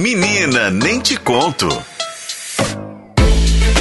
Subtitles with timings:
[0.00, 1.68] Menina, nem te conto.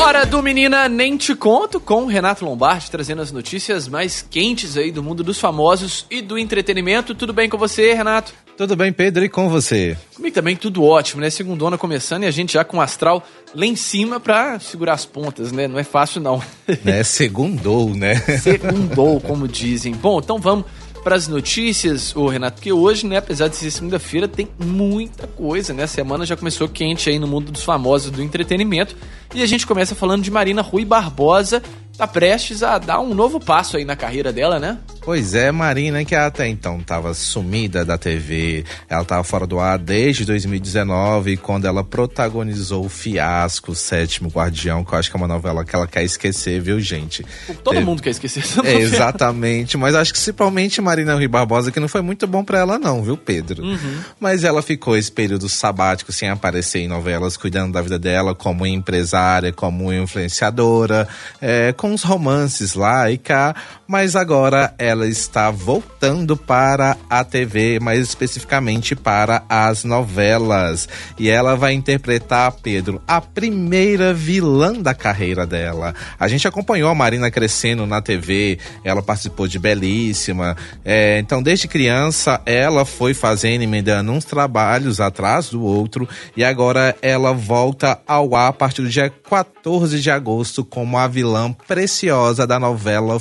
[0.00, 4.90] Hora do Menina Nem Te Conto, com Renato Lombardi trazendo as notícias mais quentes aí
[4.90, 7.14] do mundo dos famosos e do entretenimento.
[7.14, 8.32] Tudo bem com você, Renato?
[8.56, 9.96] Tudo bem, Pedro, e com você?
[10.16, 11.30] Comigo também tudo ótimo, né?
[11.30, 13.22] Segundona começando e a gente já com o astral
[13.54, 15.68] lá em cima pra segurar as pontas, né?
[15.68, 16.42] Não é fácil não.
[16.84, 17.04] Né?
[17.04, 18.16] Segundou, né?
[18.42, 19.92] Segundou, como dizem.
[19.92, 20.66] Bom, então vamos
[21.08, 25.72] para as notícias, o Renato, porque hoje, né, apesar de ser segunda-feira, tem muita coisa,
[25.72, 25.84] né?
[25.84, 28.94] A semana já começou quente aí no mundo dos famosos do entretenimento.
[29.34, 31.62] E a gente começa falando de Marina Rui Barbosa,
[31.96, 34.76] tá prestes a dar um novo passo aí na carreira dela, né?
[35.08, 39.78] Pois é, Marina, que até então estava sumida da TV, ela estava fora do ar
[39.78, 45.18] desde 2019, quando ela protagonizou o Fiasco, o Sétimo Guardião, que eu acho que é
[45.18, 47.24] uma novela que ela quer esquecer, viu, gente?
[47.64, 47.86] Todo Teve...
[47.86, 48.80] mundo quer esquecer essa novela.
[48.80, 52.58] É, exatamente, mas acho que principalmente Marina Rui Barbosa, que não foi muito bom para
[52.58, 53.64] ela não, viu, Pedro?
[53.64, 54.00] Uhum.
[54.20, 58.66] Mas ela ficou esse período sabático sem aparecer em novelas, cuidando da vida dela como
[58.66, 61.08] empresária, como influenciadora,
[61.40, 63.54] é, com uns romances lá e cá,
[63.88, 70.86] mas agora ela está voltando para a TV, mais especificamente para as novelas.
[71.18, 75.94] E ela vai interpretar, Pedro, a primeira vilã da carreira dela.
[76.20, 80.54] A gente acompanhou a Marina crescendo na TV, ela participou de Belíssima.
[80.84, 86.94] É, então, desde criança, ela foi fazendo, emendando uns trabalhos atrás do outro, e agora
[87.00, 92.46] ela volta ao ar a partir do dia 14 de agosto como a vilã preciosa
[92.46, 93.18] da novela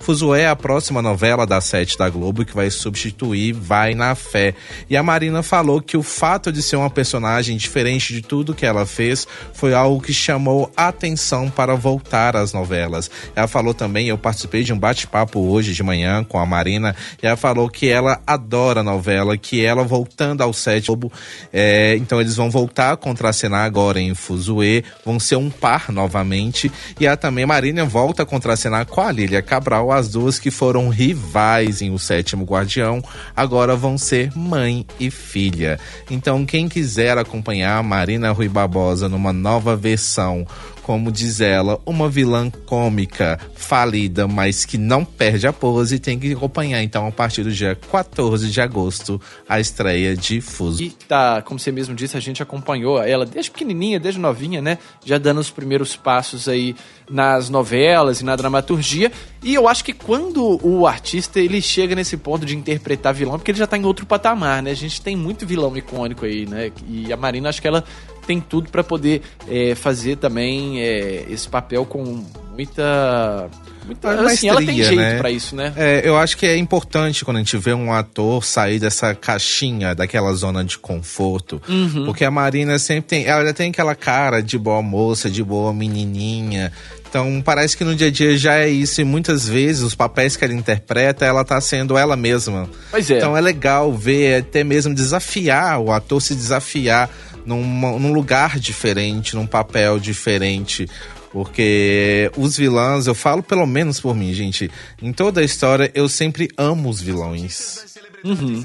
[0.00, 0.40] Fuzue.
[0.40, 4.54] É a próxima novela da sete da Globo que vai substituir Vai na Fé.
[4.88, 8.66] E a Marina falou que o fato de ser uma personagem diferente de tudo que
[8.66, 13.10] ela fez foi algo que chamou atenção para voltar às novelas.
[13.36, 17.26] Ela falou também, eu participei de um bate-papo hoje de manhã com a Marina, e
[17.26, 21.12] ela falou que ela adora novela, que ela voltando ao sete Globo,
[21.52, 26.70] é, então eles vão voltar a contracenar agora em Fuzue, vão ser um par novamente,
[26.98, 30.88] e a também Marina volta a contracenar com a Lília Cabral, as duas que foram
[30.88, 33.02] rivais em O Sétimo Guardião,
[33.36, 35.78] agora vão ser mãe e filha.
[36.10, 40.46] Então, quem quiser acompanhar Marina Rui Barbosa numa nova versão
[40.84, 46.34] como diz ela, uma vilã cômica, falida, mas que não perde a pose, tem que
[46.34, 49.18] acompanhar então a partir do dia 14 de agosto
[49.48, 50.82] a estreia de Fuso.
[50.82, 54.76] E tá, como você mesmo disse, a gente acompanhou ela desde pequenininha, desde novinha, né?
[55.02, 56.76] Já dando os primeiros passos aí
[57.08, 59.10] nas novelas e na dramaturgia.
[59.42, 63.50] E eu acho que quando o artista ele chega nesse ponto de interpretar vilão, porque
[63.50, 64.70] ele já tá em outro patamar, né?
[64.70, 66.70] A gente tem muito vilão icônico aí, né?
[66.86, 67.84] E a Marina acho que ela
[68.24, 72.24] tem tudo para poder é, fazer também é, esse papel com
[72.54, 73.50] muita
[73.84, 75.18] muita assim, maestria, ela tem jeito né?
[75.18, 75.72] para isso, né?
[75.76, 79.94] É, eu acho que é importante quando a gente vê um ator sair dessa caixinha,
[79.94, 82.06] daquela zona de conforto, uhum.
[82.06, 86.72] porque a Marina sempre tem, ela tem aquela cara de boa moça, de boa menininha.
[87.08, 90.36] Então parece que no dia a dia já é isso e muitas vezes os papéis
[90.36, 92.68] que ela interpreta, ela tá sendo ela mesma.
[92.90, 93.18] Pois é.
[93.18, 97.08] Então é legal ver, até mesmo desafiar o ator se desafiar
[97.44, 100.88] num, num lugar diferente, num papel diferente.
[101.32, 104.70] Porque os vilões, eu falo pelo menos por mim, gente.
[105.02, 107.96] Em toda a história, eu sempre amo os vilões.
[108.24, 108.64] Uhum.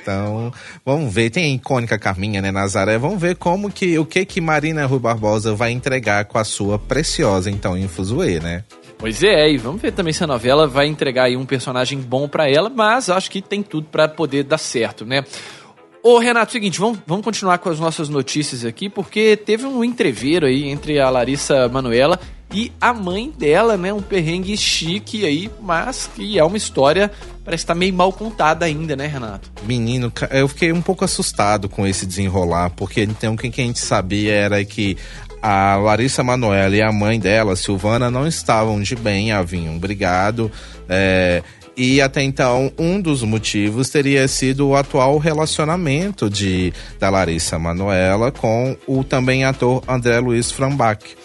[0.00, 0.52] Então,
[0.84, 1.30] vamos ver.
[1.30, 2.98] Tem a icônica Carminha, né, Nazaré?
[2.98, 6.78] Vamos ver como que o que que Marina Rui Barbosa vai entregar com a sua
[6.78, 8.64] preciosa, então, em Fuzue, né?
[8.98, 12.26] Pois é, e vamos ver também se a novela vai entregar aí um personagem bom
[12.26, 15.24] para ela, mas acho que tem tudo para poder dar certo, né?
[16.10, 20.46] Ô, Renato, seguinte, vamos, vamos continuar com as nossas notícias aqui, porque teve um entreveiro
[20.46, 22.18] aí entre a Larissa Manuela
[22.50, 23.92] e a mãe dela, né?
[23.92, 27.10] Um perrengue chique aí, mas que é uma história,
[27.44, 29.52] parece estar tá meio mal contada ainda, né, Renato?
[29.64, 33.78] Menino, eu fiquei um pouco assustado com esse desenrolar, porque então o que a gente
[33.78, 34.96] sabia era que
[35.42, 40.50] a Larissa Manoela e a mãe dela, Silvana, não estavam de bem, haviam brigado.
[40.88, 41.42] É,
[41.78, 48.32] e até então, um dos motivos teria sido o atual relacionamento de da Larissa Manoela
[48.32, 51.16] com o também ator André Luiz Frambach.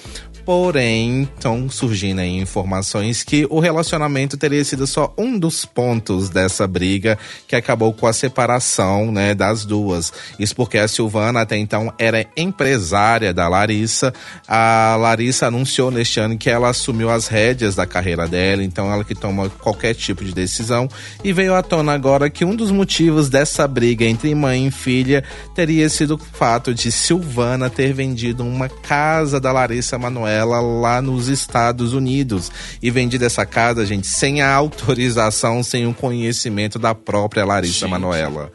[0.46, 6.68] Porém, estão surgindo aí informações que o relacionamento teria sido só um dos pontos dessa
[6.68, 7.18] briga
[7.48, 10.12] que acabou com a separação, né, das duas.
[10.38, 14.14] Isso porque a Silvana até então era empresária da Larissa.
[14.46, 19.06] A Larissa anunciou neste ano que ela assumiu as rédeas da carreira dela, então ela
[19.06, 20.90] que toma qualquer tipo de decisão.
[21.24, 25.24] E veio à tona agora que um dos motivos dessa briga entre mãe e filha
[25.56, 31.02] teria sido o fato de Silvana ter vendido uma casa da Larissa Manoel ela lá
[31.02, 32.52] nos Estados Unidos
[32.82, 37.90] e vendida essa casa, gente, sem a autorização, sem o conhecimento da própria Larissa gente.
[37.90, 38.52] Manoela.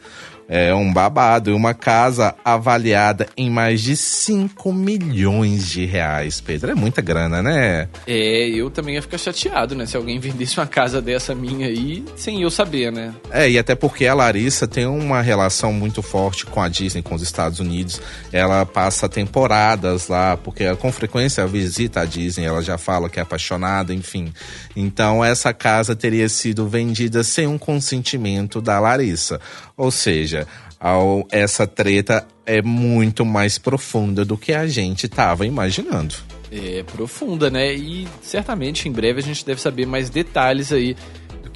[0.49, 1.55] É um babado.
[1.55, 6.71] Uma casa avaliada em mais de 5 milhões de reais, Pedro.
[6.71, 7.87] É muita grana, né?
[8.07, 9.85] É, eu também ia ficar chateado, né?
[9.85, 13.13] Se alguém vendesse uma casa dessa minha aí, sem eu saber, né?
[13.29, 17.13] É, e até porque a Larissa tem uma relação muito forte com a Disney, com
[17.13, 18.01] os Estados Unidos.
[18.33, 23.21] Ela passa temporadas lá, porque com frequência visita a Disney, ela já fala que é
[23.21, 24.33] apaixonada, enfim.
[24.75, 29.39] Então essa casa teria sido vendida sem um consentimento da Larissa.
[29.77, 30.38] Ou seja,
[30.79, 36.15] ao, essa treta é muito mais profunda do que a gente estava imaginando.
[36.51, 37.73] É profunda, né?
[37.73, 40.95] E certamente em breve a gente deve saber mais detalhes aí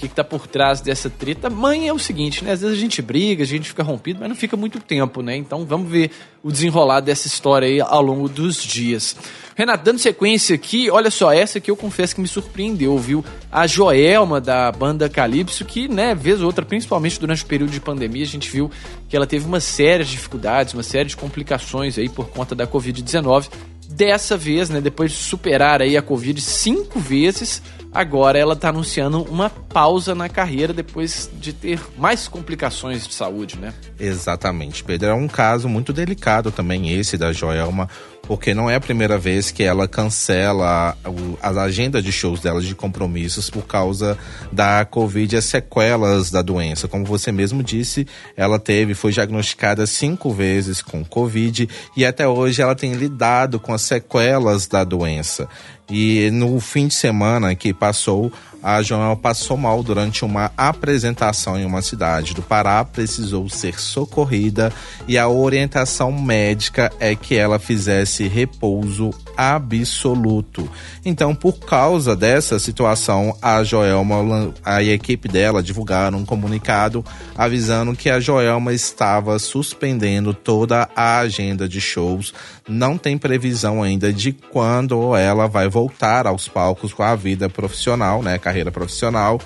[0.04, 1.50] do que, está por trás dessa treta.
[1.50, 2.52] Mãe é o seguinte, né?
[2.52, 5.36] Às vezes a gente briga, a gente fica rompido, mas não fica muito tempo, né?
[5.36, 6.12] Então vamos ver
[6.44, 9.16] o desenrolar dessa história aí ao longo dos dias.
[9.56, 13.24] Renato, dando sequência aqui, olha só, essa que eu confesso que me surpreendeu, viu?
[13.52, 17.80] A Joelma da banda Calypso, que, né, vez ou outra, principalmente durante o período de
[17.80, 18.72] pandemia, a gente viu
[19.08, 22.66] que ela teve uma série de dificuldades, uma série de complicações aí por conta da
[22.66, 23.48] Covid-19.
[23.90, 27.62] Dessa vez, né, depois de superar aí a Covid cinco vezes,
[27.94, 33.58] agora ela está anunciando uma pausa na carreira depois de ter mais complicações de saúde,
[33.58, 33.74] né?
[34.00, 35.10] Exatamente, Pedro.
[35.10, 37.88] É um caso muito delicado também esse da Joelma,
[38.26, 40.98] porque não é a primeira vez que ela cancela
[41.42, 44.18] a agenda de shows dela de compromissos por causa
[44.52, 46.88] da Covid e as sequelas da doença.
[46.88, 51.68] Como você mesmo disse, ela teve, foi diagnosticada cinco vezes com Covid
[51.98, 55.50] e até hoje ela tem lidado com as sequelas da doença.
[55.90, 58.32] E no fim de semana que passou,
[58.64, 64.72] a João passou mal durante uma apresentação em uma cidade do Pará, precisou ser socorrida
[65.06, 70.70] e a orientação médica é que ela fizesse repouso absoluto.
[71.04, 77.04] Então, por causa dessa situação, a Joelma a equipe dela divulgaram um comunicado
[77.36, 82.34] avisando que a Joelma estava suspendendo toda a agenda de shows.
[82.68, 88.22] Não tem previsão ainda de quando ela vai voltar aos palcos com a vida profissional,
[88.22, 88.38] né?
[88.38, 89.40] carreira profissional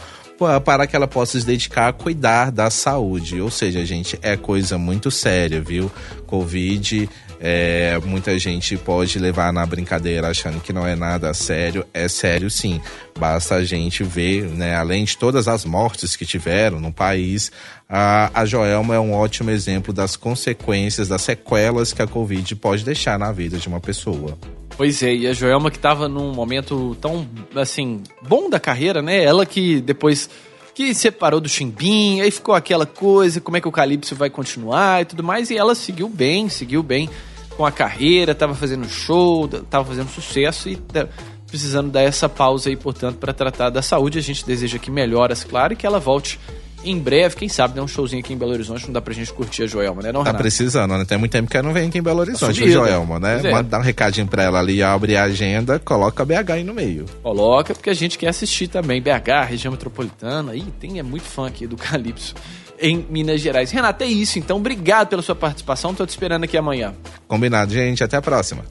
[0.63, 3.41] para que ela possa se dedicar a cuidar da saúde.
[3.41, 5.91] Ou seja, gente, é coisa muito séria, viu?
[6.25, 11.85] Covid, é, muita gente pode levar na brincadeira achando que não é nada sério.
[11.93, 12.81] É sério sim.
[13.17, 14.75] Basta a gente ver, né?
[14.75, 17.51] Além de todas as mortes que tiveram no país,
[17.89, 22.83] a, a Joelma é um ótimo exemplo das consequências, das sequelas que a Covid pode
[22.83, 24.37] deixar na vida de uma pessoa.
[24.75, 29.23] Pois é, e a Joelma que estava num momento tão, assim, bom da carreira, né?
[29.23, 30.29] Ela que depois
[30.75, 35.01] que separou do Chimbim, aí ficou aquela coisa, como é que o Calypso vai continuar
[35.01, 37.09] e tudo mais, e ela seguiu bem, seguiu bem
[37.55, 41.07] com a carreira, estava fazendo show, estava fazendo sucesso e tá
[41.47, 44.19] precisando dar essa pausa aí, portanto, para tratar da saúde.
[44.19, 46.39] A gente deseja que melhoras, claro, e que ela volte
[46.83, 49.33] em breve, quem sabe, né, um showzinho aqui em Belo Horizonte, não dá pra gente
[49.33, 51.05] curtir a Joelma, né, não, Tá precisando, né?
[51.05, 53.41] Tem muito tempo que ela não vem aqui em Belo Horizonte, a Joelma, né?
[53.43, 53.51] É.
[53.51, 57.05] Manda um recadinho pra ela ali, abre a agenda, coloca BH aí no meio.
[57.23, 61.47] Coloca, porque a gente quer assistir também BH, região metropolitana, e tem é muito fã
[61.47, 62.35] aqui do Calypso
[62.79, 63.71] em Minas Gerais.
[63.71, 66.93] Renato, é isso, então obrigado pela sua participação, tô te esperando aqui amanhã.
[67.27, 68.63] Combinado, gente, até a próxima.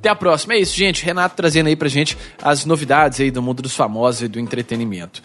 [0.00, 0.54] Até a próxima.
[0.54, 1.04] É isso, gente.
[1.04, 5.22] Renato trazendo aí pra gente as novidades aí do mundo dos famosos e do entretenimento.